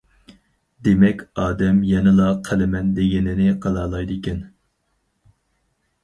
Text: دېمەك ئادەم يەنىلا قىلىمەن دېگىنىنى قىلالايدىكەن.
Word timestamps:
دېمەك 0.85 1.19
ئادەم 1.41 1.81
يەنىلا 1.89 2.29
قىلىمەن 2.47 2.89
دېگىنىنى 2.99 3.51
قىلالايدىكەن. 3.65 4.41